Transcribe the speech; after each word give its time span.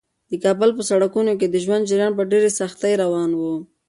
د 0.29 0.33
کابل 0.43 0.69
په 0.77 0.83
سړکونو 0.89 1.31
کې 1.39 1.47
د 1.49 1.55
ژوند 1.63 1.87
جریان 1.89 2.13
په 2.15 2.23
ډېرې 2.31 2.49
سختۍ 2.59 2.93
روان 3.03 3.29
و. 3.35 3.41